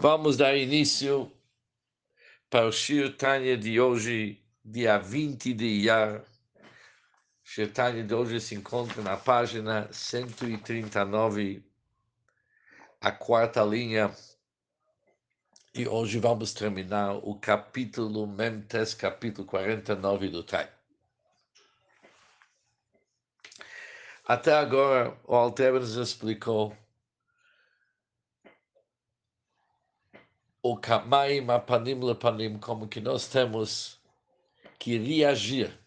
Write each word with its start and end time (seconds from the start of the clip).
Vamos 0.00 0.36
dar 0.36 0.56
início 0.56 1.28
para 2.48 2.66
o 2.66 2.70
Shir 2.70 3.16
Tanya 3.16 3.56
de 3.56 3.80
hoje, 3.80 4.40
dia 4.64 4.96
20 4.96 5.52
de 5.52 5.64
Iyar. 5.64 6.24
Shir 7.42 7.72
Tanya 7.72 8.04
de 8.04 8.14
hoje 8.14 8.38
se 8.38 8.54
encontra 8.54 9.02
na 9.02 9.16
página 9.16 9.92
139, 9.92 11.64
a 13.00 13.10
quarta 13.10 13.64
linha. 13.64 14.14
E 15.74 15.88
hoje 15.88 16.20
vamos 16.20 16.52
terminar 16.54 17.16
o 17.16 17.34
capítulo 17.34 18.24
Memtes, 18.24 18.94
capítulo 18.94 19.48
49 19.48 20.28
do 20.28 20.44
Tanya. 20.44 20.72
Até 24.24 24.52
agora, 24.52 25.18
o 25.24 25.34
Alter 25.34 25.72
nos 25.72 25.96
explicou 25.96 26.76
o 30.62 30.76
Kamaim 30.76 31.48
Apanim 31.50 32.00
Lepanim, 32.00 32.58
como 32.58 32.88
que 32.88 33.00
nós 33.00 33.28
temos 33.28 33.98
que 34.78 34.98
reagir, 34.98 35.78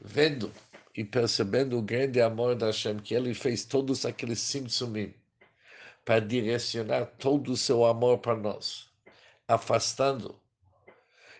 vendo 0.00 0.52
e 0.94 1.04
percebendo 1.04 1.78
o 1.78 1.82
grande 1.82 2.20
amor 2.20 2.54
da 2.54 2.66
Hashem, 2.66 2.98
que 2.98 3.14
ele 3.14 3.34
fez 3.34 3.64
todos 3.64 4.06
aqueles 4.06 4.40
simtsumim 4.40 5.14
para 6.04 6.20
direcionar 6.20 7.06
todo 7.18 7.52
o 7.52 7.56
seu 7.56 7.84
amor 7.84 8.18
para 8.18 8.36
nós, 8.36 8.88
afastando 9.46 10.40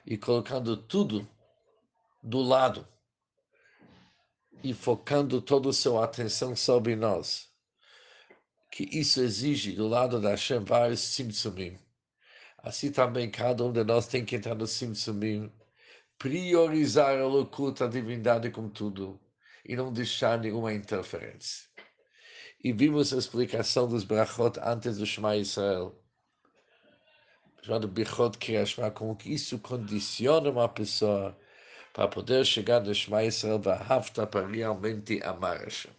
e 0.04 0.16
colocando 0.16 0.76
tudo 0.76 1.28
do 2.22 2.42
lado 2.42 2.86
e 4.62 4.74
focando 4.74 5.40
toda 5.40 5.70
a 5.70 5.72
sua 5.72 6.04
atenção 6.04 6.56
sobre 6.56 6.96
nós. 6.96 7.48
Que 8.70 8.88
isso 8.92 9.20
exige 9.20 9.72
do 9.72 9.88
lado 9.88 10.20
da 10.20 10.30
Hashem 10.30 10.64
vários 10.64 11.00
simtsumim. 11.00 11.78
Assim 12.58 12.90
também 12.90 13.30
cada 13.30 13.64
um 13.64 13.72
de 13.72 13.84
nós 13.84 14.06
tem 14.06 14.24
que 14.24 14.36
entrar 14.36 14.54
no 14.54 14.66
simtsumim, 14.66 15.52
priorizar 16.18 17.18
a 17.18 17.26
loucura, 17.26 17.84
a 17.84 17.88
divindade 17.88 18.50
com 18.50 18.68
tudo 18.68 19.20
e 19.64 19.76
não 19.76 19.92
deixar 19.92 20.38
nenhuma 20.38 20.72
interferência. 20.72 21.68
E 22.62 22.72
vimos 22.72 23.12
a 23.12 23.18
explicação 23.18 23.86
dos 23.86 24.04
brachot 24.04 24.58
antes 24.60 24.98
do 24.98 25.06
Shema 25.06 25.36
Israel, 25.36 25.94
chamado 27.62 27.88
Bichot 27.88 28.38
Kriyashma, 28.38 28.90
como 28.90 29.16
que 29.16 29.32
isso 29.32 29.58
condiciona 29.58 30.50
uma 30.50 30.68
pessoa 30.68 31.36
para 31.92 32.08
poder 32.08 32.44
chegar 32.44 32.80
no 32.80 32.94
Shema 32.94 33.24
Israel 33.24 33.60
para 33.60 34.46
realmente 34.46 35.22
amar 35.22 35.58
Hashem. 35.58 35.95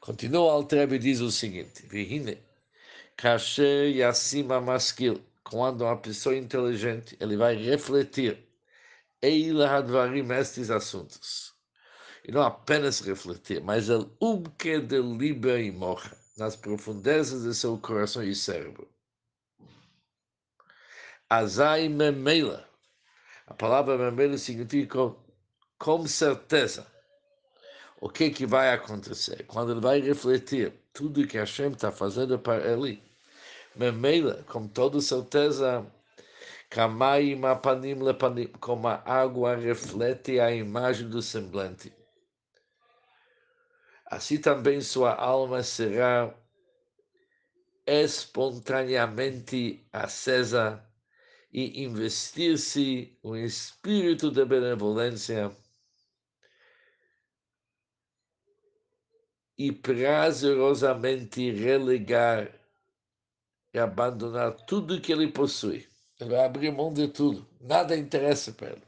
Continua 0.00 0.52
Altrebe 0.52 0.96
e 0.96 0.98
diz 0.98 1.20
o 1.20 1.30
seguinte, 1.30 1.86
Vihine, 1.86 2.42
Kasher 3.16 3.94
Yassima 3.94 4.58
Maskil, 4.58 5.22
quando 5.44 5.82
uma 5.82 5.96
pessoa 5.96 6.34
inteligente, 6.34 7.16
ele 7.20 7.36
vai 7.36 7.54
refletir 7.54 8.48
Eila 9.20 9.68
Hadvarim, 9.68 10.32
estes 10.32 10.70
assuntos. 10.70 11.54
E 12.24 12.32
não 12.32 12.40
apenas 12.42 13.00
refletir, 13.00 13.62
mas 13.62 13.90
el 13.90 14.10
umke 14.20 14.80
de 14.80 15.02
liber 15.02 15.60
e 15.60 15.70
mocha, 15.70 16.16
nas 16.38 16.56
profundezas 16.56 17.42
de 17.42 17.54
seu 17.54 17.76
coração 17.76 18.22
e 18.22 18.34
cérebro. 18.34 18.88
Azai 21.28 21.88
Memela, 21.88 22.66
a 23.46 23.52
palavra 23.52 23.98
vermelho 23.98 24.38
significa 24.38 25.14
com 25.78 26.06
certeza. 26.06 26.86
O 28.00 28.08
que 28.08 28.30
que 28.30 28.46
vai 28.46 28.72
acontecer? 28.72 29.44
Quando 29.46 29.72
ele 29.72 29.80
vai 29.80 30.00
refletir 30.00 30.72
tudo 30.92 31.26
que 31.26 31.36
Hashem 31.36 31.72
está 31.72 31.92
fazendo 31.92 32.38
para 32.38 32.72
ele, 32.72 33.02
Memela, 33.76 34.42
com 34.48 34.66
toda 34.66 35.00
certeza, 35.00 35.86
como 38.60 38.88
a 38.88 39.02
água 39.04 39.54
reflete 39.54 40.40
a 40.40 40.50
imagem 40.50 41.08
do 41.08 41.22
semblante. 41.22 41.92
Assim 44.06 44.38
também 44.38 44.80
sua 44.80 45.14
alma 45.14 45.62
será 45.62 46.34
espontaneamente 47.86 49.86
acesa 49.92 50.84
e 51.52 51.84
investir-se 51.84 53.16
um 53.22 53.36
espírito 53.36 54.30
de 54.30 54.44
benevolência 54.44 55.56
e 59.60 59.70
prazerosamente 59.70 61.50
relegar 61.50 62.50
e 63.74 63.78
abandonar 63.78 64.56
tudo 64.64 64.98
que 65.02 65.12
ele 65.12 65.30
possui. 65.30 65.86
Ele 66.18 66.30
vai 66.30 66.46
abrir 66.46 66.72
mão 66.72 66.90
de 66.94 67.08
tudo, 67.08 67.46
nada 67.60 67.94
interessa 67.94 68.52
para 68.52 68.70
ele, 68.70 68.82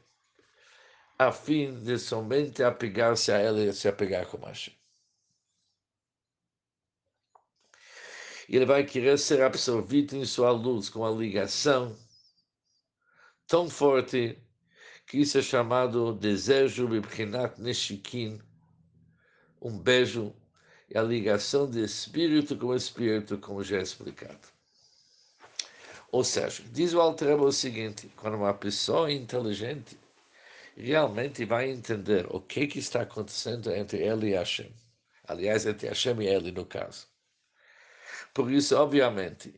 a 1.19 1.31
fim 1.31 1.79
de 1.83 1.99
somente 1.99 2.63
apegar-se 2.63 3.31
a 3.31 3.39
ele 3.39 3.69
e 3.69 3.73
se 3.73 3.87
apegar 3.87 4.25
com 4.25 4.43
Hashem. 4.43 4.75
Ele 8.49 8.65
vai 8.65 8.83
querer 8.83 9.19
ser 9.19 9.43
absorvido 9.43 10.15
em 10.15 10.25
sua 10.25 10.49
luz, 10.49 10.89
com 10.89 11.05
a 11.05 11.11
ligação 11.11 11.95
tão 13.45 13.69
forte 13.69 14.41
que 15.05 15.19
isso 15.19 15.37
é 15.37 15.41
chamado 15.43 16.15
desejo 16.15 16.87
Bibchinat 16.87 17.61
Neshikin, 17.61 18.41
um 19.61 19.77
beijo 19.77 20.35
e 20.89 20.97
a 20.97 21.01
ligação 21.01 21.69
de 21.69 21.83
espírito 21.83 22.55
com 22.57 22.75
espírito, 22.75 23.37
como 23.37 23.63
já 23.63 23.77
é 23.77 23.81
explicado. 23.81 24.47
Ou 26.11 26.23
seja, 26.23 26.63
diz 26.71 26.93
o 26.93 27.01
Altreba 27.01 27.43
o 27.43 27.51
seguinte, 27.51 28.11
quando 28.15 28.35
uma 28.35 28.53
pessoa 28.53 29.11
inteligente 29.11 29.97
realmente 30.77 31.45
vai 31.45 31.69
entender 31.69 32.27
o 32.29 32.39
que, 32.39 32.67
que 32.67 32.79
está 32.79 33.01
acontecendo 33.01 33.71
entre 33.71 33.99
ele 33.99 34.29
e 34.29 34.33
Hashem, 34.33 34.71
aliás, 35.27 35.65
entre 35.65 35.87
Hashem 35.87 36.21
e 36.21 36.27
ele, 36.27 36.51
no 36.51 36.65
caso. 36.65 37.07
Por 38.33 38.51
isso, 38.51 38.75
obviamente, 38.75 39.53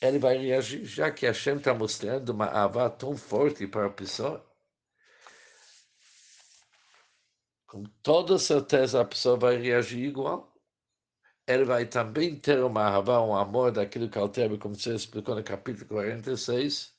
ele 0.00 0.18
vai 0.18 0.36
reagir, 0.36 0.84
já 0.84 1.10
que 1.10 1.26
Hashem 1.26 1.56
está 1.56 1.72
mostrando 1.72 2.30
uma 2.30 2.46
avá 2.46 2.90
tão 2.90 3.16
forte 3.16 3.66
para 3.66 3.86
a 3.86 3.90
pessoa. 3.90 4.44
Com 7.72 7.84
toda 8.02 8.38
certeza 8.38 9.00
a 9.00 9.04
pessoa 9.04 9.34
vai 9.38 9.56
reagir 9.56 10.04
igual. 10.04 10.54
Ele 11.46 11.64
vai 11.64 11.86
também 11.86 12.38
ter 12.38 12.62
uma 12.62 12.98
avá, 12.98 13.22
um 13.22 13.34
amor 13.34 13.72
daquilo 13.72 14.10
que 14.10 14.18
Alter, 14.18 14.58
como 14.58 14.74
você 14.74 14.94
explicou 14.94 15.34
no 15.34 15.42
capítulo 15.42 15.86
46. 15.86 16.94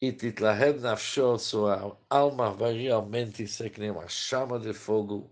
E 0.00 0.12
Titlahed 0.12 0.80
Nafsho, 0.80 1.38
sua 1.38 1.98
alma 2.08 2.50
vai 2.54 2.72
realmente 2.72 3.46
ser 3.46 3.68
que 3.68 3.80
nem 3.80 3.90
uma 3.90 4.08
chama 4.08 4.58
de 4.58 4.72
fogo 4.72 5.30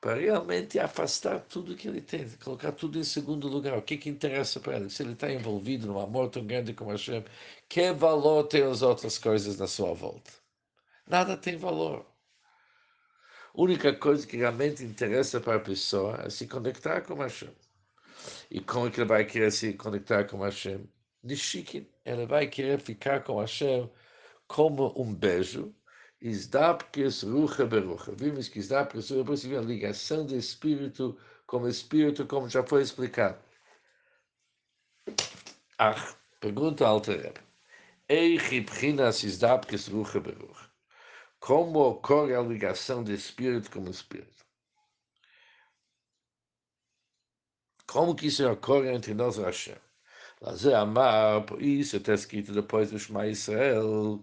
para 0.00 0.16
realmente 0.20 0.80
afastar 0.80 1.40
tudo 1.42 1.76
que 1.76 1.86
ele 1.86 2.00
tem, 2.02 2.28
colocar 2.38 2.72
tudo 2.72 2.98
em 2.98 3.04
segundo 3.04 3.46
lugar. 3.46 3.78
O 3.78 3.82
que, 3.82 3.96
que 3.96 4.10
interessa 4.10 4.58
para 4.58 4.76
ele? 4.76 4.90
Se 4.90 5.04
ele 5.04 5.12
está 5.12 5.30
envolvido 5.32 5.86
num 5.86 6.00
amor 6.00 6.30
tão 6.30 6.44
grande 6.44 6.74
como 6.74 6.90
Hashem, 6.90 7.24
que 7.68 7.92
valor 7.92 8.44
tem 8.48 8.64
as 8.64 8.82
outras 8.82 9.18
coisas 9.18 9.56
na 9.56 9.68
sua 9.68 9.94
volta? 9.94 10.41
Nada 11.06 11.36
tem 11.36 11.56
valor. 11.56 12.06
A 13.54 13.60
única 13.60 13.94
coisa 13.94 14.26
que 14.26 14.36
realmente 14.36 14.82
interessa 14.82 15.40
para 15.40 15.56
a 15.56 15.60
pessoa 15.60 16.22
é 16.24 16.30
se 16.30 16.46
conectar 16.46 17.02
com 17.02 17.14
Hashem. 17.16 17.54
E 18.50 18.60
como 18.60 18.90
que 18.90 19.00
ele 19.00 19.08
vai 19.08 19.24
querer 19.24 19.52
se 19.52 19.74
conectar 19.74 20.24
com 20.24 20.42
Hashem? 20.42 20.88
Nishikin, 21.22 21.86
ele 22.04 22.26
vai 22.26 22.46
querer 22.46 22.80
ficar 22.80 23.22
com 23.22 23.40
Hashem 23.40 23.90
como 24.48 24.92
um 24.96 25.14
beijo, 25.14 25.74
Isdapkes 26.20 27.22
rucha 27.22 27.66
berucha. 27.66 28.12
Vimos 28.12 28.48
que 28.48 28.58
Isdapkes 28.58 29.10
rucha 29.10 29.36
significa 29.36 29.58
a 29.58 29.62
ligação 29.62 30.24
do 30.24 30.36
espírito 30.36 31.18
com 31.46 31.68
espírito, 31.68 32.26
como 32.26 32.48
já 32.48 32.62
foi 32.62 32.82
explicado. 32.82 33.38
Ah, 35.78 36.14
pergunta 36.40 36.86
ao 36.86 37.00
Tereb. 37.00 37.36
Eichibchinas 38.08 39.22
Isdapkes 39.24 39.88
rucha 39.88 40.20
berucha 40.20 40.71
Como 41.41 41.79
ocorre 41.79 42.35
a 42.35 42.41
ligação 42.41 43.03
do 43.03 43.11
espírito 43.11 43.71
com 43.71 43.81
o 43.81 43.89
espírito? 43.89 44.45
Como 47.85 48.15
que 48.15 48.27
isso 48.27 48.45
ocorre 48.49 48.91
entre 48.93 49.13
nós 49.13 49.37
e 49.37 49.41
Hashem? 49.41 49.77
Lazer 50.41 50.75
Amar, 50.75 51.45
por 51.45 51.61
isso 51.61 51.97
está 51.97 52.13
escrito 52.13 52.51
depois 52.51 52.91
do 52.91 52.99
Shema 52.99 53.27
Israel, 53.27 54.21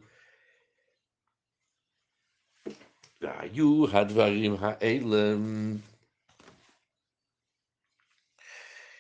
והיו 3.21 3.87
הדברים 3.93 4.57
האלה. 4.59 5.35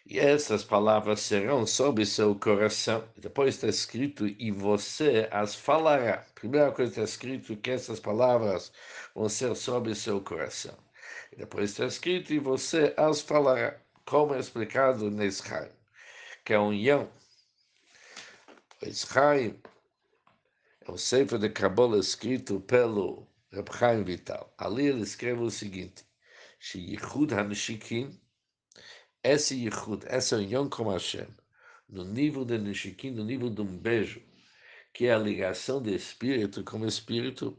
E 0.10 0.18
essas 0.18 0.64
palavras 0.64 1.20
serão 1.20 1.68
sobre 1.68 2.04
seu 2.04 2.34
coração. 2.34 3.08
Depois 3.16 3.54
está 3.54 3.68
escrito, 3.68 4.26
e 4.26 4.50
você 4.50 5.30
as 5.30 5.54
falará. 5.54 6.26
Primeira 6.34 6.72
coisa 6.72 6.90
está 6.90 7.04
escrito 7.04 7.56
que 7.56 7.70
essas 7.70 8.00
palavras 8.00 8.72
vão 9.14 9.30
ser 9.30 9.56
sobre 9.56 9.94
seu 9.94 10.20
coração. 10.20 10.76
Depois 11.38 11.70
está 11.70 11.86
escrito, 11.86 12.34
e 12.34 12.40
você 12.40 12.92
as 12.98 13.22
falará. 13.22 13.80
como 14.04 14.34
é 14.34 14.40
explicado 14.40 15.12
nesse 15.12 15.48
Chaim, 15.48 15.70
que 16.44 16.54
é 16.54 16.56
a 16.56 16.62
união. 16.62 17.08
Esse 18.82 19.06
Chaim 19.06 19.62
é 20.88 20.92
o 20.92 20.98
Sefer 20.98 21.38
de 21.38 21.50
Kabbalah 21.50 22.00
escrito 22.00 22.60
pelo 22.62 23.28
Reb 23.52 23.70
Chaim 23.78 24.04
Vital. 24.04 24.52
Ali 24.58 24.88
ele 24.88 25.04
escreve 25.04 25.44
o 25.44 25.52
seguinte, 25.52 26.04
Yichud 26.74 27.32
HaNeshikim, 27.32 28.20
esse 29.24 29.56
Yichud, 29.56 30.06
essa 30.08 30.38
união 30.38 30.70
com 30.70 30.90
Hashem, 30.90 31.28
no 31.88 32.04
nível 32.04 32.46
de 32.46 32.58
Neshikim, 32.58 33.12
no 33.12 33.24
nível 33.24 33.50
de 33.50 33.62
um 33.62 33.78
beijo, 33.78 34.22
que 34.94 35.06
é 35.08 35.14
a 35.14 35.18
ligação 35.18 35.82
de 35.82 35.94
espírito 35.94 36.64
com 36.64 36.86
espírito, 36.86 37.58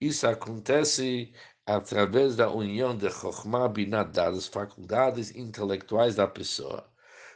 isso 0.00 0.26
acontece 0.26 1.32
através 1.64 2.36
da 2.36 2.50
união 2.50 2.96
de 2.96 3.10
Chokhmah 3.10 3.68
Binadad, 3.68 4.34
das 4.34 4.46
faculdades 4.46 5.34
intelectuais 5.34 6.14
da 6.14 6.28
pessoa, 6.28 6.86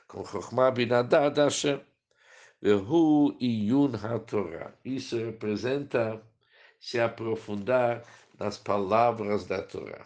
com 0.07 0.25
Chokhmah 0.25 0.71
Binadad 0.71 1.37
Hashem. 1.37 1.81
Vehu 2.63 3.35
Iyun 3.41 3.93
HaTorah. 3.97 4.75
Isso 4.85 5.17
representa 5.17 6.23
se 6.79 7.01
aprofundar 7.01 8.05
nas 8.39 8.59
palavras 8.59 9.47
da 9.47 9.63
Torá. 9.63 10.05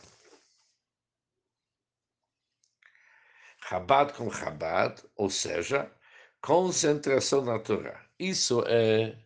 Chabad 3.67 4.13
com 4.13 4.31
Chabad, 4.31 5.03
ou 5.17 5.31
seja, 5.31 5.91
concentração 6.43 7.43
na 7.43 7.59
Torá. 7.59 7.99
Isso 8.19 8.63
é 8.67 9.17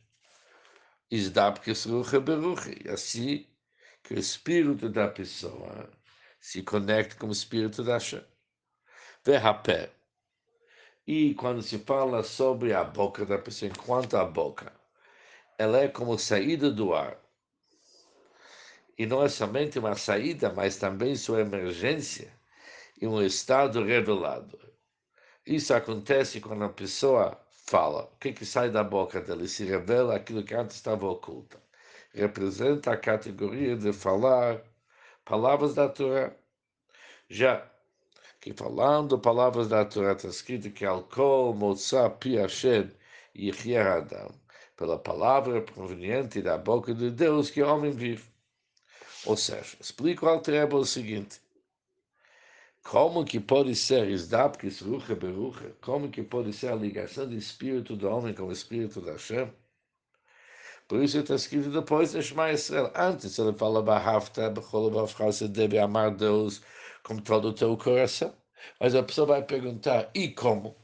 Isdabkes 1.11 1.87
Rucha 1.87 2.21
Beruchi. 2.21 2.89
Assim 2.89 3.49
que 4.05 4.15
o 4.15 4.19
espírito 4.19 4.89
da 4.89 5.09
pessoa 5.09 5.91
se 6.39 6.63
conecta 6.63 7.17
com 7.17 7.27
o 7.27 7.33
espírito 7.33 7.83
da 7.83 7.95
Hashem. 7.95 8.25
Verrapé. 9.25 9.91
E 11.05 11.35
quando 11.35 11.61
se 11.61 11.81
fala 11.81 12.23
sobre 12.23 12.73
a 12.73 12.85
boca 12.85 13.27
da 13.27 13.39
pessoa, 13.39 13.73
enquanto 13.73 14.17
a 14.17 14.25
boca, 14.25 14.73
ela 15.59 15.81
é 15.81 15.89
como 15.89 16.17
saída 16.17 16.71
do 16.71 16.95
ar. 16.95 17.19
E 18.97 19.05
não 19.05 19.21
é 19.21 19.29
somente 19.29 19.81
uma 19.81 19.97
saída, 19.97 20.53
mas 20.53 20.77
também 20.77 21.17
sua 21.17 21.41
emergência 21.41 22.38
em 23.01 23.07
um 23.07 23.23
estado 23.23 23.85
revelado. 23.85 24.59
Isso 25.47 25.73
acontece 25.73 26.41
quando 26.41 26.65
a 26.65 26.69
pessoa 26.69 27.41
fala. 27.51 28.05
O 28.05 28.17
que, 28.19 28.33
que 28.33 28.45
sai 28.45 28.71
da 28.71 28.85
boca 28.85 29.21
dele? 29.21 29.49
Se 29.49 29.65
revela 29.65 30.17
aquilo 30.17 30.43
que 30.45 30.55
antes 30.55 30.77
estava 30.77 31.07
oculto. 31.07 31.59
Representa 32.13 32.93
a 32.93 32.97
categoria 32.97 33.77
de 33.77 33.93
falar 33.93 34.63
palavras 35.25 35.75
da 35.75 35.89
Torá. 35.89 36.33
Já 37.29 37.67
que 38.41 38.53
falando 38.55 39.19
palavras 39.19 39.69
da 39.69 39.85
Torá 39.85 40.13
está 40.13 40.29
escrito 40.29 40.71
que 40.71 40.85
Alcool, 40.85 41.55
Mozá, 41.55 42.09
Pi 42.09 42.37
Hashem 42.37 42.91
e 43.35 43.77
Adam, 43.77 44.31
pela 44.77 44.99
palavra 44.99 45.61
proveniente 45.61 46.41
da 46.41 46.57
boca 46.57 46.95
de 46.95 47.11
Deus 47.11 47.51
que 47.51 47.63
o 47.63 47.69
homem 47.69 47.93
vive. 47.93 48.25
Ou 49.27 49.37
seja, 49.37 49.77
explico 49.81 50.27
ao 50.27 50.41
Treba 50.41 50.77
o 50.77 50.85
seguinte, 50.85 51.41
como 52.89 53.23
que 53.23 53.39
pode 53.39 53.75
ser 53.75 54.09
Isdapkis 54.09 54.81
Rucha 54.81 55.15
Berucha? 55.15 55.77
Como 55.83 56.09
que 56.09 56.23
pode 56.23 56.55
ser 56.55 56.73
a 56.73 56.75
ligação 56.75 57.29
do 57.29 57.35
espírito 57.35 57.95
do 57.95 58.09
homem 58.09 58.33
com 58.33 58.45
o 58.45 58.53
espírito 58.53 59.03
da 59.03 59.13
Hashem? 59.13 59.53
Por 60.89 61.03
isso 61.03 61.19
está 61.19 61.35
escrito 61.35 61.69
depois 61.69 62.13
de 62.13 62.23
Shema 62.23 62.51
Israel. 62.51 62.91
Antes 62.97 63.39
ele 63.39 63.53
fala 63.53 63.83
Bahafta, 63.83 64.51
você 64.51 65.47
deve 65.47 65.79
amar 65.79 66.13
Deus 66.13 66.63
com 67.03 67.19
todo 67.19 67.49
o 67.49 67.53
teu 67.53 67.77
coração. 67.77 68.35
Mas 68.81 68.95
a 68.95 69.03
pessoa 69.03 69.27
vai 69.27 69.43
perguntar, 69.43 70.11
e 70.15 70.29
como? 70.29 70.75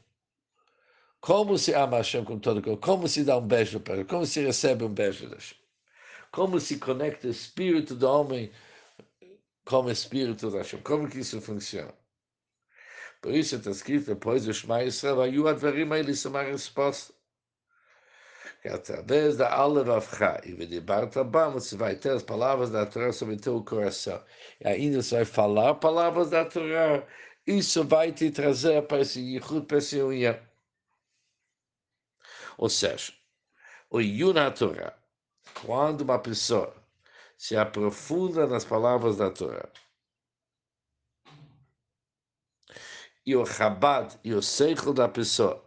Como 1.19 1.57
se 1.57 1.73
ama 1.73 1.97
Hashem 1.97 2.23
com 2.23 2.37
todo 2.37 2.59
o 2.59 2.61
coração? 2.61 2.81
Como 2.81 3.07
se 3.07 3.23
dá 3.23 3.35
um 3.35 3.47
beijo 3.47 3.79
para 3.79 3.95
ele? 3.95 4.05
Como 4.05 4.27
se 4.27 4.45
recebe 4.45 4.83
um 4.83 4.93
beijo 4.93 5.25
de 5.25 5.33
Hashem? 5.33 5.57
Como 6.31 6.59
se 6.59 6.77
conecta 6.77 7.27
o 7.27 7.31
espírito 7.31 7.95
do 7.95 8.07
homem 8.07 8.51
como 9.65 9.89
espírito 9.89 10.51
da 10.51 10.59
Hashem. 10.59 10.81
Como 10.81 11.09
que 11.09 11.19
isso 11.19 11.41
funciona? 11.41 11.93
Por 13.21 13.33
isso 13.33 13.55
está 13.55 13.71
escrito 13.71 14.05
depois 14.05 14.45
do 14.45 14.53
Shema 14.53 14.83
Yisrael, 14.83 15.21
aí 15.21 15.39
o 15.39 15.47
advarim 15.47 15.91
aí 15.91 16.03
lhe 16.03 16.13
uma 16.27 16.43
resposta. 16.43 17.13
Que 18.61 18.69
através 18.69 19.37
da 19.37 19.51
Alevavcha 19.51 20.41
e 20.45 20.53
Vedibarta 20.53 21.23
Bam, 21.23 21.51
você 21.51 21.75
vai 21.75 21.95
ter 21.95 22.11
as 22.11 22.23
palavras 22.23 22.69
da 22.69 22.85
Torá 22.85 23.11
sobre 23.11 23.37
teu 23.37 23.63
coração. 23.63 24.23
E 24.61 24.67
ainda 24.67 25.01
você 25.01 25.15
vai 25.15 25.25
falar 25.25 25.75
palavras 25.75 26.29
da 26.29 26.45
Torá. 26.45 27.05
Isso 27.47 27.83
vai 27.83 28.11
te 28.11 28.29
trazer 28.31 28.81
para 28.83 29.01
esse 29.01 29.19
Yichud, 29.19 29.65
para 29.65 29.77
esse 29.79 29.99
união. 29.99 30.39
Ou 32.57 32.69
seja, 32.69 33.13
o 33.89 33.99
Yuna 33.99 34.51
Torá, 34.51 34.97
quando 35.63 36.01
uma 36.01 36.19
pessoa 36.19 36.75
se 37.37 37.55
aprofunda 37.55 38.47
nas 38.47 38.65
palavras 38.65 39.17
da 39.17 39.29
Torá. 39.31 39.69
E 43.25 43.35
o 43.35 43.45
Chabad 43.45 44.19
e 44.23 44.33
o 44.33 44.41
Seichel 44.41 44.93
da 44.93 45.09
pessoa 45.09 45.65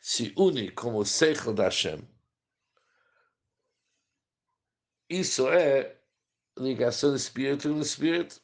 se 0.00 0.32
unem 0.36 0.72
como 0.74 0.98
o 0.98 1.04
Seichel 1.04 1.52
da 1.52 1.64
Hashem. 1.64 2.08
Isso 5.08 5.48
é 5.48 6.00
ligação 6.56 7.10
do 7.10 7.16
espírito 7.16 7.68
no 7.68 7.82
espírito 7.82 8.40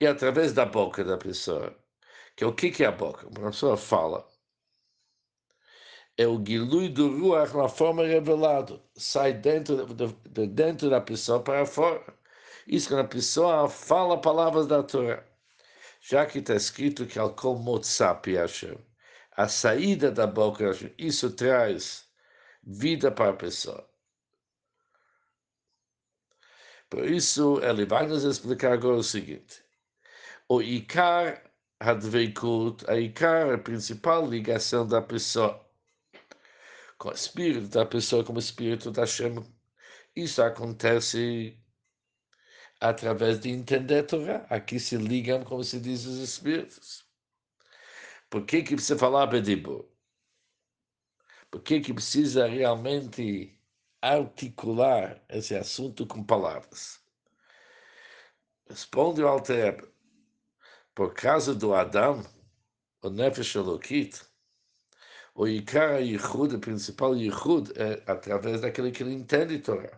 e 0.00 0.06
através 0.06 0.52
da 0.52 0.64
boca 0.64 1.02
da 1.04 1.18
pessoa. 1.18 1.76
Que 2.36 2.44
é 2.44 2.46
o 2.46 2.54
que 2.54 2.84
é 2.84 2.86
a 2.86 2.92
boca? 2.92 3.26
Uma 3.26 3.50
pessoa 3.50 3.76
fala 3.76 4.28
é 6.18 6.26
o 6.26 6.44
Gilui 6.44 6.88
do 6.88 7.16
Ruach 7.16 7.56
na 7.56 7.68
forma 7.68 8.04
revelada, 8.04 8.82
sai 8.96 9.32
dentro 9.32 9.86
de, 9.94 10.06
de, 10.28 10.46
dentro 10.48 10.90
da 10.90 11.00
pessoa 11.00 11.40
para 11.40 11.64
fora. 11.64 12.04
Isso 12.66 12.88
quando 12.88 13.02
a 13.02 13.08
pessoa 13.08 13.68
fala 13.68 14.20
palavras 14.20 14.66
da 14.66 14.82
Torá. 14.82 15.24
Já 16.00 16.26
que 16.26 16.40
está 16.40 16.56
escrito 16.56 17.06
que 17.06 17.20
Alkol 17.20 17.58
Motzapi 17.60 18.34
Hashem, 18.34 18.76
a 19.36 19.46
saída 19.46 20.10
da 20.10 20.26
boca 20.26 20.66
Hashem, 20.66 20.92
isso 20.98 21.30
traz 21.30 22.08
vida 22.64 23.12
para 23.12 23.30
a 23.30 23.36
pessoa. 23.36 23.88
Por 26.90 27.04
isso, 27.04 27.60
ele 27.62 27.86
vai 27.86 28.06
nos 28.08 28.24
explicar 28.24 28.72
agora 28.72 28.96
o 28.96 29.02
seguinte. 29.04 29.62
O 30.48 30.60
Ikar 30.62 31.44
Hadveikut, 31.78 32.84
a 32.90 32.98
Ikar, 32.98 33.54
a 33.54 33.58
principal 33.58 34.26
ligação 34.26 34.86
da 34.86 35.00
pessoa 35.02 35.67
com 36.98 37.08
o 37.10 37.12
espírito 37.12 37.68
da 37.68 37.86
pessoa, 37.86 38.24
como 38.24 38.38
o 38.38 38.40
espírito 38.40 38.90
da 38.90 39.02
Hashem. 39.02 39.36
Isso 40.16 40.42
acontece 40.42 41.56
através 42.80 43.40
de 43.40 43.50
entender 43.50 44.00
a 44.00 44.02
Torá. 44.04 44.46
Aqui 44.50 44.80
se 44.80 44.96
ligam, 44.96 45.44
como 45.44 45.62
se 45.64 45.80
diz, 45.80 46.04
os 46.04 46.18
espíritos. 46.18 47.06
Por 48.28 48.44
que, 48.44 48.62
que 48.62 48.74
precisa 48.74 48.98
falar 48.98 49.26
Bedibur? 49.26 49.88
Por 51.50 51.62
que, 51.62 51.80
que 51.80 51.94
precisa 51.94 52.46
realmente 52.46 53.58
articular 54.02 55.24
esse 55.28 55.54
assunto 55.54 56.06
com 56.06 56.22
palavras? 56.22 57.00
Responde 58.68 59.22
o 59.22 59.28
Alter, 59.28 59.90
por 60.94 61.14
causa 61.14 61.54
do 61.54 61.74
Adão, 61.74 62.22
o 63.02 63.08
Nefesh 63.08 63.54
Elokit, 63.54 64.27
o 65.38 65.46
Ikar 65.46 66.02
Yichud, 66.02 66.56
o 66.56 66.58
principal 66.58 67.14
Yichud, 67.16 67.70
é 67.76 68.02
através 68.10 68.60
daquele 68.60 68.90
que 68.90 69.04
ele 69.04 69.14
entende 69.14 69.60
Torá. 69.60 69.88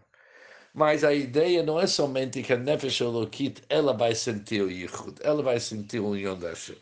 Mas 0.75 1.03
a 1.03 1.15
ideia 1.15 1.63
não 1.63 1.81
é 1.81 1.87
somente 1.87 2.43
que 2.43 2.53
a 2.53 2.59
Nefesh 2.59 3.01
Elokit, 3.01 3.63
ela 3.71 3.95
vai 3.95 4.15
sentir 4.15 4.63
o 4.63 4.71
Yichud, 4.71 5.19
ela 5.23 5.43
vai 5.43 5.59
sentir 5.59 5.99
a 5.99 6.03
união 6.03 6.39
da 6.39 6.51
Hashem. 6.51 6.77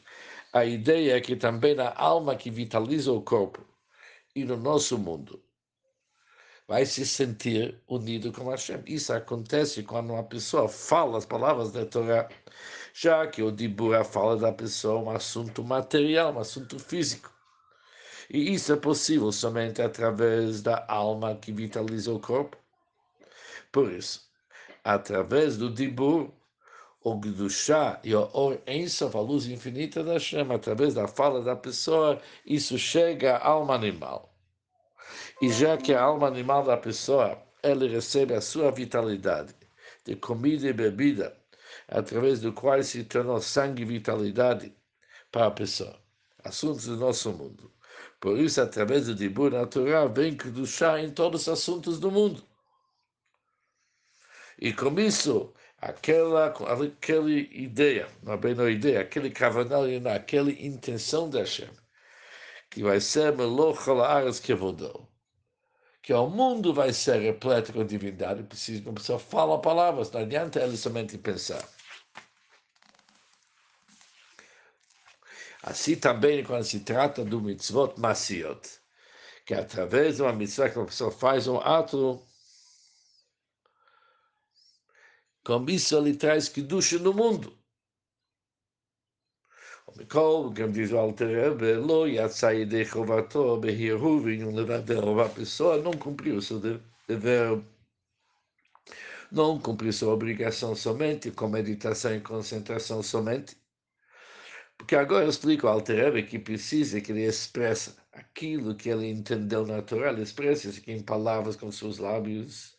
A 0.52 0.64
ideia 0.64 1.16
é 1.16 1.20
que 1.20 1.36
também 1.36 1.78
a 1.78 1.94
alma 1.96 2.34
que 2.34 2.50
vitaliza 2.50 3.12
o 3.12 3.22
corpo 3.22 3.64
e 4.34 4.44
no 4.44 4.56
nosso 4.56 4.98
mundo 4.98 5.40
vai 6.66 6.84
se 6.84 7.06
sentir 7.06 7.80
unido 7.86 8.32
com 8.32 8.50
Hashem. 8.50 8.82
Isso 8.86 9.12
acontece 9.12 9.84
quando 9.84 10.12
uma 10.12 10.24
pessoa 10.24 10.68
fala 10.68 11.16
as 11.16 11.24
palavras 11.24 11.70
da 11.70 11.86
Torá, 11.86 12.28
já 12.92 13.24
que 13.28 13.40
o 13.40 13.52
Dibur, 13.52 14.04
fala 14.04 14.36
da 14.36 14.52
pessoa, 14.52 15.00
um 15.00 15.10
assunto 15.10 15.62
material, 15.62 16.34
um 16.34 16.40
assunto 16.40 16.76
físico. 16.80 17.38
E 18.30 18.52
isso 18.52 18.73
é 18.73 18.76
possível 18.76 19.32
somente 19.32 19.80
através 19.80 20.62
da 20.62 20.85
alma 20.88 21.35
que 21.35 21.50
vitaliza 21.50 22.12
o 22.12 22.20
corpo. 22.20 22.56
Por 23.73 23.90
isso, 23.90 24.28
através 24.85 25.56
do 25.56 25.70
Dibur, 25.70 26.30
o 27.02 27.14
Gdushá 27.16 28.00
e 28.04 28.14
o 28.14 28.28
Or 28.35 28.61
Ensof, 28.66 29.16
a 29.16 29.20
luz 29.20 29.47
infinita 29.47 30.04
da 30.04 30.18
Shem, 30.18 30.52
através 30.52 30.94
da 30.94 31.08
fala 31.08 31.42
da 31.42 31.56
pessoa, 31.56 32.20
isso 32.44 32.78
chega 32.78 33.37
à 33.37 33.49
alma 33.49 33.75
animal. 33.75 34.35
E 35.40 35.50
já 35.50 35.76
que 35.76 35.94
a 35.94 36.02
alma 36.02 36.26
animal 36.26 36.64
da 36.64 36.76
pessoa, 36.76 37.40
ele 37.62 37.88
recebe 37.88 38.35
a 38.35 38.40
sua 38.40 38.70
vitalidade 38.70 39.54
de 40.04 40.16
comida 40.16 40.68
e 40.68 40.73
bebida 40.73 41.37
através 41.87 42.40
do 42.40 42.52
qual 42.52 42.82
se 42.82 43.04
tornou 43.04 43.40
sangue 43.40 43.82
e 43.82 43.87
vitalidade 43.87 44.75
para 45.30 45.47
a 45.47 45.50
pessoa. 45.50 45.99
Assuntos 46.44 46.87
do 46.87 46.97
nosso 46.97 47.32
mundo. 47.32 47.73
Por 48.20 48.38
isso, 48.38 48.60
através 48.60 49.06
do 49.06 49.14
dibur 49.14 49.50
natural, 49.52 50.12
vem 50.12 50.37
chá 50.66 51.00
em 51.00 51.10
todos 51.10 51.42
os 51.42 51.48
assuntos 51.48 52.00
do 52.00 52.10
mundo. 52.10 52.42
E 54.60 54.72
com 54.72 54.98
isso, 54.98 55.52
aquela, 55.80 56.46
aquela 56.46 57.30
ideia, 57.30 58.08
não 58.22 58.32
é 58.32 58.37
bem 58.37 58.54
uma 58.54 58.70
ideia, 58.70 59.00
aquele 59.00 59.30
kavanal, 59.30 59.84
aquela 60.14 60.50
intenção 60.50 61.30
da 61.30 61.40
Hashem, 61.40 61.70
que 62.70 62.82
vai 62.82 63.00
ser 63.00 63.37
Melochal 63.37 64.02
Aras 64.02 64.40
Kevodou, 64.40 65.08
que 66.02 66.12
o 66.12 66.28
mundo 66.28 66.75
vai 66.75 66.92
ser 66.92 67.20
repleto 67.20 67.72
com 67.72 67.84
divindade, 67.87 68.42
precisa 68.42 68.82
que 68.82 68.88
a 68.88 68.92
pessoa 68.92 69.18
fala 69.20 69.60
palavras, 69.60 70.10
não 70.10 70.20
adianta 70.22 70.60
ele 70.60 70.76
somente 70.76 71.16
pensar. 71.18 71.64
Assim 75.68 75.96
também 75.96 76.42
quando 76.42 76.64
se 76.64 76.80
trata 76.80 77.22
do 77.22 77.42
mitzvot 77.42 78.00
masiot, 78.00 78.80
que 79.44 79.52
através 79.52 80.16
de 80.16 80.22
uma 80.22 80.32
mitzvah 80.32 80.70
que 80.70 80.78
a 80.78 80.84
pessoa 80.84 81.10
faz 81.10 81.46
um 81.46 81.58
ato 81.58 82.22
Com 85.44 85.66
isso 85.68 85.98
ele 85.98 86.16
traz 86.16 86.48
Kiddush 86.48 86.92
no 87.00 87.12
mundo. 87.12 87.52
O 89.87 90.98
Alter 90.98 91.28
Rebbe, 91.28 91.75
lo 91.75 92.06
yatzai 92.06 92.64
de 92.64 92.84
chovato 92.87 93.58
behirhu 93.58 94.20
vinham 94.20 94.54
levar 94.54 94.80
derrubar 94.80 95.26
a 95.26 95.28
pessoa, 95.28 95.76
não 95.76 95.92
cumpriu 95.92 96.40
seu 96.40 96.60
dever, 96.60 97.62
não 99.30 99.58
cumpriu 99.58 99.92
sua 99.92 100.14
obrigação 100.14 100.75
somente, 100.75 101.30
com 101.30 101.48
meditação 101.48 102.14
e 102.14 102.20
concentração 102.20 103.02
somente. 103.02 103.67
Porque 104.88 104.97
agora 104.97 105.26
eu 105.26 105.28
explico 105.28 105.68
ao 105.68 105.85
Rebbe 105.85 106.23
que 106.23 106.38
precisa 106.38 106.99
que 106.99 107.12
ele 107.12 107.26
expressa 107.26 107.95
aquilo 108.11 108.75
que 108.75 108.88
ele 108.88 109.07
entendeu 109.07 109.66
natural, 109.66 110.18
expressa 110.18 110.71
isso 110.71 110.80
aqui 110.80 110.92
em 110.92 111.02
palavras 111.02 111.57
com 111.57 111.71
seus 111.71 111.99
lábios, 111.99 112.75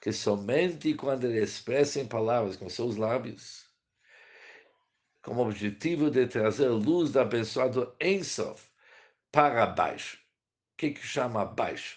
que 0.00 0.12
somente 0.12 0.92
quando 0.94 1.22
ele 1.22 1.40
expressa 1.40 2.00
em 2.00 2.08
palavras 2.08 2.56
com 2.56 2.68
seus 2.68 2.96
lábios, 2.96 3.70
com 5.22 5.36
o 5.36 5.46
objetivo 5.46 6.10
de 6.10 6.26
trazer 6.26 6.66
luz 6.66 7.12
do 7.12 7.20
abençoado 7.20 7.94
Ensof 8.00 8.68
para 9.30 9.64
baixo. 9.64 10.16
O 10.16 10.78
que, 10.78 10.90
que 10.90 11.06
chama 11.06 11.44
baixo? 11.44 11.96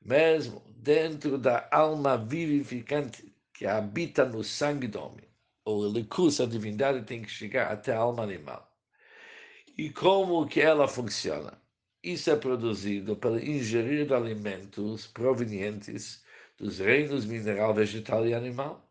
Mesmo 0.00 0.64
dentro 0.78 1.36
da 1.36 1.68
alma 1.70 2.16
vivificante 2.16 3.36
que 3.52 3.66
habita 3.66 4.24
no 4.24 4.42
sangue 4.42 4.88
do 4.88 4.98
homem. 4.98 5.28
O 5.66 5.92
recurso, 5.92 6.42
a 6.42 6.46
divindade 6.46 7.02
tem 7.02 7.20
que 7.20 7.28
chegar 7.28 7.70
até 7.70 7.92
a 7.92 7.98
alma 7.98 8.22
animal. 8.22 8.67
E 9.78 9.90
como 9.90 10.44
que 10.44 10.60
ela 10.60 10.88
funciona? 10.88 11.56
Isso 12.02 12.28
é 12.30 12.34
produzido 12.34 13.14
pelo 13.14 13.38
ingerir 13.38 14.08
de 14.08 14.12
alimentos 14.12 15.06
provenientes 15.06 16.24
dos 16.56 16.80
reinos 16.80 17.24
mineral, 17.24 17.72
vegetal 17.72 18.26
e 18.26 18.34
animal. 18.34 18.90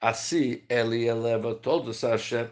Assim, 0.00 0.64
ele 0.68 1.06
eleva 1.06 1.54
todos 1.54 2.02
a 2.02 2.10
Hashem, 2.10 2.50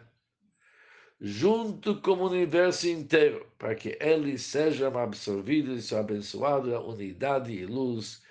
junto 1.20 2.00
com 2.00 2.12
o 2.12 2.28
universo 2.30 2.86
inteiro, 2.86 3.44
para 3.58 3.74
que 3.74 3.98
eles 4.00 4.42
sejam 4.42 4.96
absorvidos 4.96 5.90
e 5.90 5.96
abençoados 5.96 6.72
a 6.72 6.78
unidade 6.78 7.52
e 7.52 7.66
luz 7.66 8.22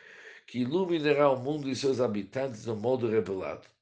que 0.47 0.59
iluminará 0.59 1.29
o 1.29 1.37
mundo 1.37 1.69
e 1.69 1.75
seus 1.75 1.99
habitantes 1.99 2.65
no 2.65 2.77
modo 2.77 3.09
revelado. 3.09 3.72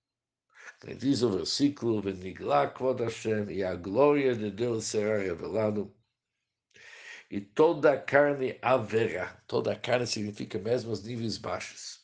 Diz 0.83 1.21
o 1.21 1.29
versículo, 1.29 2.01
Hashem, 2.01 3.51
e 3.51 3.63
a 3.63 3.75
glória 3.75 4.35
de 4.35 4.49
Deus 4.49 4.85
será 4.85 5.19
revelado 5.19 5.93
e 7.29 7.39
toda 7.39 7.93
a 7.93 7.97
carne 7.97 8.57
haverá. 8.61 9.41
Toda 9.47 9.73
a 9.73 9.79
carne 9.79 10.07
significa 10.07 10.57
mesmo 10.57 10.91
os 10.91 11.03
níveis 11.03 11.37
baixos. 11.37 12.01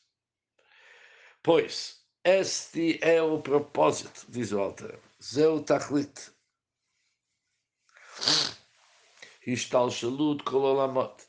Pois, 1.42 2.02
este 2.24 2.98
é 3.02 3.20
o 3.20 3.42
propósito, 3.42 4.26
diz 4.28 4.52
o 4.52 4.60
Alter. 4.60 4.98
Zeu 5.22 5.62
tachlit. 5.62 6.30
Histalshalut 9.44 10.44
kololamot. 10.44 11.24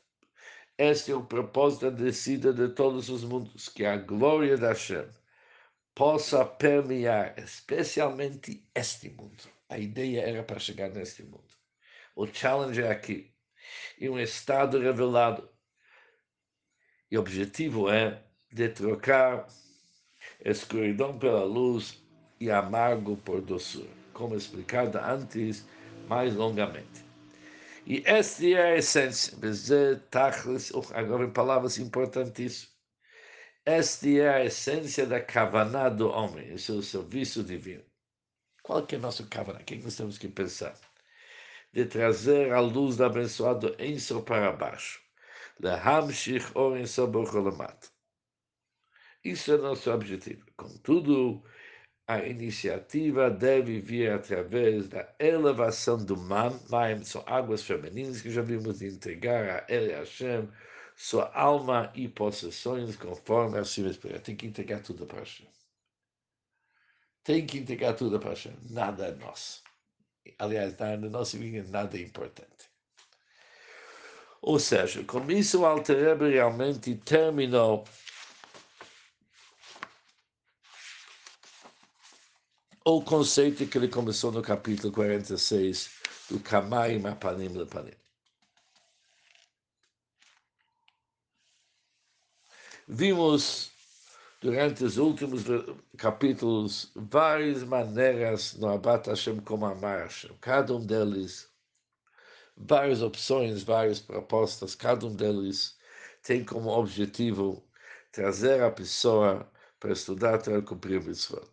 Este 0.78 1.12
é 1.12 1.16
o 1.16 1.26
propósito 1.26 1.90
da 1.90 2.04
descida 2.04 2.54
de 2.54 2.70
todos 2.70 3.10
os 3.10 3.24
mundos, 3.24 3.68
que 3.70 3.86
a 3.86 3.98
glória 3.98 4.56
da 4.56 4.70
Hashem 4.70 5.19
possa 6.00 6.46
permear 6.46 7.34
especialmente 7.38 8.66
este 8.74 9.10
mundo. 9.10 9.44
A 9.68 9.78
ideia 9.78 10.22
era 10.22 10.42
para 10.42 10.58
chegar 10.58 10.90
neste 10.92 11.24
mundo. 11.24 11.44
O 12.16 12.26
challenge 12.26 12.82
é 12.82 12.90
aqui. 12.90 13.34
E 14.00 14.10
um 14.10 14.18
estado 14.18 14.80
revelado. 14.80 15.50
E 17.12 17.18
o 17.18 17.20
objetivo 17.20 17.90
é 17.90 18.24
de 18.50 18.70
trocar 18.70 19.46
escuridão 20.40 21.20
pela 21.20 21.44
luz 21.44 22.02
e 22.40 22.50
amargo 22.50 23.18
por 23.18 23.42
doçura, 23.42 23.90
como 24.14 24.38
explicado 24.38 24.98
antes 25.00 25.68
mais 26.08 26.34
longamente. 26.34 27.04
E 27.86 28.02
esta 28.06 28.48
é 28.48 28.56
a 28.56 28.78
essência, 28.78 29.38
agora 30.94 31.26
em 31.26 31.32
palavras 31.32 31.78
importantíssimas, 31.78 32.79
esta 33.70 34.08
é 34.10 34.30
a 34.30 34.46
essência 34.46 35.06
da 35.06 35.22
kavaná 35.22 35.90
do 35.90 36.10
homem, 36.10 36.54
esse 36.54 36.72
é 36.72 36.74
o 36.76 36.82
serviço 36.82 37.44
divino. 37.44 37.84
Qual 38.64 38.86
que 38.86 38.96
é 38.96 38.98
a 38.98 39.02
nossa 39.02 39.26
kavaná? 39.26 39.60
O 39.60 39.64
que 39.64 39.78
nós 39.78 39.96
temos 39.96 40.18
que 40.18 40.28
pensar? 40.28 40.76
De 41.74 41.86
trazer 41.86 42.52
a 42.52 42.60
luz 42.60 42.98
do 42.98 43.06
abençoado 43.06 43.76
Enso 43.80 44.22
para 44.24 44.52
baixo. 44.52 45.02
Lehamshich 45.60 46.46
oren 46.56 46.86
sabor 46.86 47.28
isso 49.24 49.52
é 49.54 49.58
nosso 49.58 49.92
objetivo. 49.92 50.46
Contudo, 50.56 51.44
a 52.08 52.20
iniciativa 52.20 53.30
deve 53.30 53.82
vir 53.82 54.12
através 54.12 54.88
da 54.88 55.14
elevação 55.20 55.98
do 55.98 56.16
man, 56.16 56.58
Maim 56.70 57.04
são 57.04 57.24
águas 57.28 57.64
femininas 57.64 58.22
que 58.22 58.32
já 58.32 58.42
vimos 58.42 58.82
entregar 58.82 59.50
a 59.50 59.66
Ele 59.68 59.92
Hashem, 59.92 60.50
sua 61.02 61.32
alma 61.34 61.90
e 61.96 62.10
possessões 62.10 62.98
conforme 62.98 63.58
a 63.58 63.64
sua 63.64 63.90
espírito. 63.90 64.22
Tem 64.22 64.36
que 64.36 64.46
entregar 64.46 64.82
tudo 64.82 65.06
para 65.06 65.20
Hashem. 65.20 65.48
Tem 67.24 67.46
que 67.46 67.58
entregar 67.60 67.94
tudo 67.94 68.20
para 68.20 68.32
Hashem. 68.32 68.54
Nada 68.70 69.06
é 69.06 69.16
nosso. 69.16 69.64
Aliás, 70.38 70.78
na 70.78 70.98
nossa 70.98 71.38
vida, 71.38 71.66
nada 71.70 71.98
é 71.98 72.02
importante. 72.02 72.70
Ou 74.42 74.60
seja, 74.60 75.02
com 75.06 75.32
isso 75.32 75.62
o 75.62 75.66
Alter 75.66 76.18
realmente 76.18 76.94
terminou 76.96 77.86
o 82.86 83.02
conceito 83.02 83.66
que 83.68 83.78
ele 83.78 83.88
começou 83.88 84.34
no 84.34 84.42
capítulo 84.42 84.92
46 84.92 85.92
do 86.30 86.42
Kamaim 86.42 87.06
Apanim 87.08 87.48
Lepanim. 87.48 88.09
Vimos 92.92 93.70
durante 94.42 94.84
os 94.84 94.98
últimos 94.98 95.44
capítulos 95.96 96.92
várias 96.96 97.62
maneiras 97.62 98.56
no 98.56 98.68
Abat 98.68 99.08
Hashem 99.08 99.40
como 99.42 99.68
amar 99.68 100.00
Hashem. 100.00 100.36
Cada 100.42 100.76
um 100.76 100.84
deles, 100.84 101.48
várias 102.58 103.04
opções, 103.04 103.62
várias 103.62 104.00
propostas, 104.00 104.74
cada 104.74 105.06
um 105.06 105.16
deles 105.16 105.78
tem 106.24 106.44
como 106.44 106.72
objetivo 106.72 107.64
trazer 108.12 108.64
a 108.64 108.72
pessoa 108.72 109.48
para 109.80 109.94
estudar, 109.94 110.42
para 110.42 110.60
cumprir 110.64 111.00
o 111.00 111.04
mitzvot. 111.04 111.48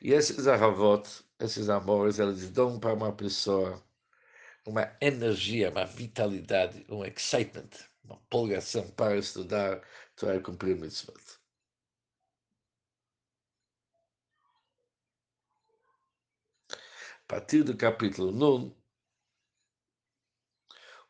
E 0.00 0.14
esses 0.14 0.46
aravot, 0.48 1.06
esses 1.38 1.68
amores, 1.68 2.18
eles 2.18 2.48
dão 2.48 2.80
para 2.80 2.94
uma 2.94 3.12
pessoa 3.12 3.78
uma 4.66 4.90
energia, 5.02 5.70
uma 5.70 5.84
vitalidade, 5.84 6.86
um 6.88 7.04
excitement, 7.04 7.68
uma 8.04 8.16
empolgação 8.16 8.90
para 8.92 9.16
estudar, 9.16 9.82
para 10.16 10.40
cumprir 10.40 10.76
mitzvot. 10.76 11.20
A 16.68 17.34
partir 17.34 17.62
do 17.62 17.76
capítulo 17.76 18.30
9, 18.30 18.74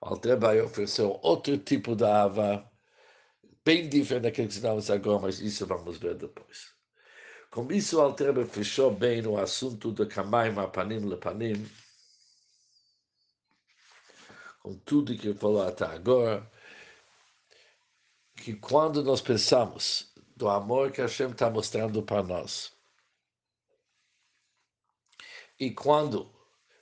o 0.01 0.07
Altreba 0.07 0.55
ofereceu 0.63 1.19
outro 1.23 1.59
tipo 1.59 1.97
de 1.97 2.05
ava, 2.05 2.71
bem 3.65 3.89
diferente 3.89 4.25
daquele 4.25 4.49
que 4.49 4.55
estamos 4.55 4.91
agora, 4.91 5.21
mas 5.23 5.41
isso 5.41 5.67
vamos 5.67 5.99
ver 5.99 6.17
depois. 6.17 6.75
Com 7.51 7.71
isso, 7.73 7.99
o 7.99 8.01
Altreba 8.01 8.45
fechou 8.47 8.95
bem 8.95 9.21
no 9.23 9.37
assunto 9.37 9.93
de 9.93 10.07
Kamaim 10.07 10.59
Apanim 10.59 11.01
Lepanim, 11.01 11.69
com 14.63 14.79
tudo 14.79 15.17
que 15.17 15.35
falou 15.35 15.63
até 15.63 15.85
agora, 15.85 16.49
que 18.43 18.55
quando 18.55 19.03
nós 19.03 19.21
pensamos 19.21 20.13
do 20.37 20.49
amor 20.49 20.93
que 20.93 21.01
Hashem 21.01 21.31
está 21.31 21.49
mostrando 21.49 22.03
para 22.03 22.23
nós, 22.23 22.73
E 25.63 25.71
quando 25.71 26.29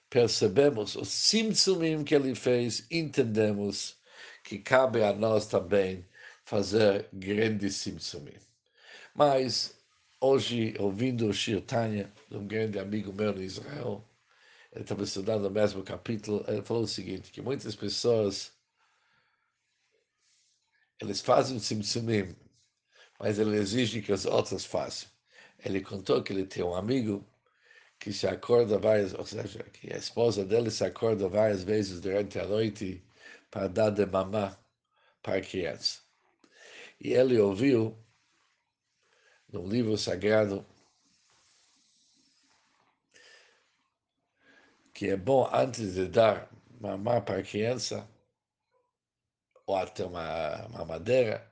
percebemos 0.08 0.96
os 0.96 1.08
simtsumim 1.08 2.02
que 2.02 2.14
ele 2.14 2.34
fez, 2.34 2.86
entendemos 2.90 3.98
que 4.42 4.58
cabe 4.58 5.04
a 5.04 5.12
nós 5.12 5.46
também 5.46 6.08
fazer 6.46 7.06
grandes 7.12 7.76
simtsumim. 7.76 8.38
Mas 9.14 9.78
hoje, 10.18 10.74
ouvindo 10.78 11.28
o 11.28 11.34
Shir 11.34 11.60
Tanya, 11.60 12.10
um 12.30 12.46
grande 12.46 12.78
amigo 12.78 13.12
meu 13.12 13.36
em 13.38 13.44
Israel, 13.44 14.02
ele 14.72 14.82
estava 14.82 15.02
estudando 15.04 15.44
o 15.44 15.50
mesmo 15.50 15.82
capítulo, 15.82 16.42
ele 16.48 16.62
falou 16.62 16.84
o 16.84 16.88
seguinte, 16.88 17.30
que 17.30 17.42
muitas 17.42 17.76
pessoas 17.76 18.50
eles 21.00 21.20
fazem 21.20 21.58
simtsumim, 21.58 22.36
mas 23.18 23.38
ele 23.38 23.56
exige 23.56 24.02
que 24.02 24.12
os 24.12 24.26
outros 24.26 24.64
façam. 24.64 25.08
Ele 25.64 25.80
contou 25.80 26.22
que 26.22 26.32
ele 26.32 26.46
tem 26.46 26.62
um 26.62 26.74
amigo 26.74 27.26
que 27.98 28.12
se 28.12 28.26
acorda 28.26 28.78
várias, 28.78 29.14
ou 29.14 29.26
seja, 29.26 29.62
que 29.64 29.92
a 29.92 29.96
esposa 29.96 30.44
dele 30.44 30.70
se 30.70 30.84
acorda 30.84 31.28
várias 31.28 31.64
vezes 31.64 32.00
durante 32.00 32.38
a 32.38 32.46
noite 32.46 33.04
para 33.50 33.68
dar 33.68 33.90
de 33.90 34.06
mamar 34.06 34.58
para 35.22 35.38
a 35.38 35.40
criança. 35.42 36.00
E 37.00 37.12
ele 37.12 37.38
ouviu 37.38 37.98
no 39.52 39.66
livro 39.66 39.96
sagrado 39.98 40.64
que 44.94 45.08
é 45.08 45.16
bom 45.16 45.48
antes 45.52 45.94
de 45.94 46.06
dar 46.06 46.50
mamar 46.80 47.24
para 47.24 47.40
a 47.40 47.42
criança 47.42 48.08
ou 49.70 49.76
até 49.76 50.04
uma 50.04 50.68
mamadeira, 50.70 51.48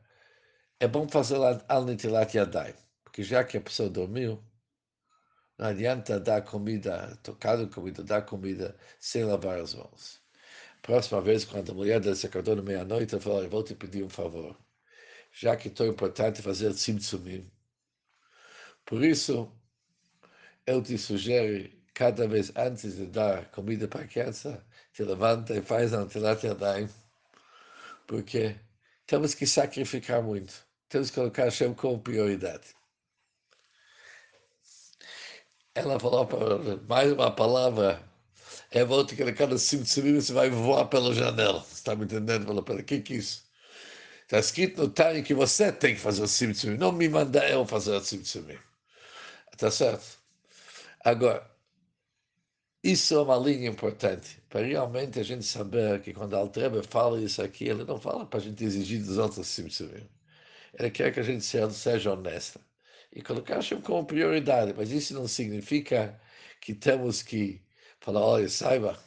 é 0.80 0.88
bom 0.88 1.08
fazer 1.08 1.38
al 1.68 1.84
nitilat 1.84 2.34
yadayim, 2.34 2.74
porque 3.04 3.22
já 3.22 3.44
que 3.44 3.56
a 3.56 3.60
pessoa 3.60 3.88
dormiu, 3.88 4.42
não 5.58 5.66
adianta 5.66 6.20
dar 6.20 6.42
comida, 6.42 7.16
tocar 7.22 7.68
comida, 7.68 8.02
dar 8.04 8.22
comida 8.22 8.76
sem 9.00 9.24
lavar 9.24 9.58
as 9.60 9.74
mãos. 9.74 10.20
Próxima 10.82 11.20
vez, 11.20 11.44
quando 11.44 11.72
a 11.72 11.74
mulher 11.74 12.00
dele 12.00 12.16
se 12.16 12.26
acordou 12.26 12.56
na 12.56 12.62
meia-noite, 12.62 13.14
eu 13.14 13.20
vou 13.20 13.62
te 13.64 13.74
pedir 13.74 14.04
um 14.04 14.08
favor. 14.08 14.56
Já 15.32 15.56
que 15.56 15.68
é 15.68 15.70
tão 15.70 15.86
importante 15.86 16.42
fazer 16.42 16.72
tzimtzumim. 16.72 17.50
Por 18.84 19.04
isso, 19.04 19.52
eu 20.66 20.82
te 20.82 20.96
sugiro, 20.96 21.70
cada 21.94 22.26
vez 22.28 22.52
antes 22.56 22.96
de 22.96 23.06
dar 23.06 23.50
comida 23.50 23.88
para 23.88 24.02
a 24.02 24.06
criança, 24.08 24.64
te 24.92 25.02
levanta 25.02 25.54
e 25.54 25.62
faz 25.62 25.92
a 25.92 26.00
Antilat 26.00 26.44
Yadayim. 26.44 26.88
Porque 28.08 28.56
temos 29.06 29.34
que 29.34 29.46
sacrificar 29.46 30.22
muito. 30.22 30.66
Temos 30.88 31.10
que 31.10 31.16
colocar 31.16 31.44
Hashem 31.44 31.74
como 31.74 32.00
prioridade. 32.00 32.74
Ela 35.74 36.00
falou 36.00 36.26
para 36.26 36.76
mais 36.88 37.12
uma 37.12 37.30
palavra. 37.30 38.02
É 38.70 38.84
volta 38.84 39.14
que 39.14 39.32
cada 39.32 39.58
cinco 39.58 39.84
segundos 39.84 40.26
você 40.26 40.32
vai 40.32 40.50
voar 40.50 40.86
pela 40.86 41.14
janela. 41.14 41.64
Está 41.70 41.94
me 41.94 42.04
entendendo? 42.04 42.46
Falou 42.46 42.62
para 42.62 42.80
o 42.80 42.84
que 42.84 43.00
que 43.00 43.14
é 43.14 43.16
isso? 43.18 43.44
Está 44.22 44.38
escrito 44.38 44.82
no 44.82 44.88
Tânia 44.88 45.22
que 45.22 45.34
você 45.34 45.70
tem 45.70 45.94
que 45.94 46.00
fazer 46.00 46.22
o 46.22 46.28
simtsumim, 46.28 46.76
não 46.76 46.92
me 46.92 47.08
mandar 47.08 47.50
eu 47.50 47.64
fazer 47.66 47.92
o 47.92 48.00
simtsumim. 48.00 48.58
Está 49.52 49.70
certo? 49.70 50.18
Agora, 51.04 51.50
isso 52.82 53.14
é 53.14 53.22
uma 53.22 53.36
linha 53.36 53.68
importante, 53.68 54.40
para 54.48 54.64
realmente 54.66 55.18
a 55.20 55.22
gente 55.22 55.44
saber 55.44 56.00
que 56.02 56.12
quando 56.12 56.34
a 56.34 56.38
Altreba 56.38 56.82
fala 56.82 57.20
isso 57.20 57.42
aqui, 57.42 57.64
ele 57.68 57.84
não 57.84 57.98
fala 58.00 58.26
para 58.26 58.38
a 58.38 58.42
gente 58.42 58.64
exigir 58.64 59.00
dos 59.04 59.18
outros 59.18 59.46
simtsumim. 59.48 60.08
Ele 60.78 60.90
quer 60.90 61.12
que 61.12 61.20
a 61.20 61.22
gente 61.22 61.44
seja 61.44 62.12
honesta 62.12 62.60
e 63.12 63.22
colocar 63.22 63.56
Hashem 63.56 63.80
como 63.82 64.06
prioridade, 64.06 64.74
mas 64.76 64.90
isso 64.92 65.14
não 65.14 65.28
significa 65.28 66.20
que 66.60 66.74
temos 66.74 67.22
que 67.22 67.62
falar, 68.00 68.20
olha, 68.22 68.48
saiba, 68.48 68.98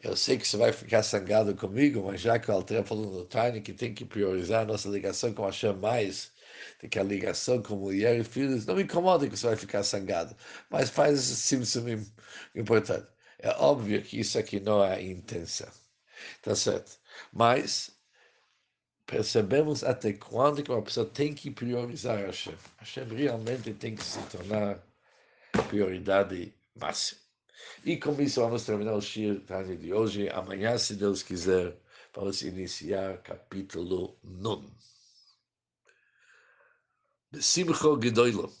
eu 0.00 0.16
sei 0.16 0.38
que 0.38 0.46
você 0.48 0.56
vai 0.56 0.72
ficar 0.72 1.02
sangado 1.02 1.54
comigo, 1.56 2.02
mas 2.04 2.20
já 2.20 2.38
que 2.38 2.50
o 2.50 2.54
Alter 2.54 2.84
falou 2.84 3.10
no 3.12 3.24
Tânia 3.26 3.60
que 3.62 3.72
tem 3.74 3.94
que 3.94 4.04
priorizar 4.04 4.62
a 4.62 4.66
nossa 4.66 4.88
ligação 4.88 5.34
com 5.34 5.44
Hashem 5.44 5.74
mais 5.76 6.32
do 6.80 6.88
que 6.88 6.98
a 6.98 7.02
ligação 7.02 7.62
com 7.62 7.76
mulher 7.76 8.18
e 8.18 8.24
filhos, 8.24 8.66
não 8.66 8.76
me 8.76 8.82
incomoda 8.82 9.28
que 9.28 9.36
você 9.36 9.46
vai 9.46 9.56
ficar 9.56 9.82
sangado, 9.82 10.36
mas 10.70 10.90
faz 10.90 11.20
simsumim 11.20 12.06
importante. 12.54 13.06
É 13.38 13.50
óbvio 13.50 14.02
que 14.02 14.20
isso 14.20 14.38
aqui 14.38 14.60
não 14.60 14.82
é 14.82 14.94
a 14.94 15.02
intenção, 15.02 15.68
tá 16.42 16.54
certo? 16.54 16.98
Mas 17.32 17.90
percebemos 19.06 19.84
até 19.84 20.12
quando 20.12 20.62
que 20.62 20.70
uma 20.70 20.82
pessoa 20.82 21.06
tem 21.06 21.34
que 21.34 21.50
priorizar 21.50 22.18
a 22.18 22.26
Hashem. 22.26 22.54
Hashem 22.78 23.04
realmente 23.04 23.72
tem 23.74 23.94
que 23.94 24.02
se 24.02 24.20
tornar 24.28 24.82
prioridade 25.68 26.52
máxima. 26.74 27.20
E 27.84 27.96
com 27.96 28.20
isso 28.20 28.40
vamos 28.40 28.64
terminar 28.64 28.94
o 28.94 29.00
Shir 29.00 29.40
Tanya 29.46 29.76
de 29.76 29.92
hoje. 29.92 30.28
Amanhã, 30.30 30.76
se 30.76 30.94
Deus 30.94 31.22
quiser, 31.22 31.76
vamos 32.14 32.42
iniciar 32.42 33.18
capítulo 33.22 34.18
9. 34.22 34.66
Besimcho 37.36 37.98
Gedoilo. 37.98 38.56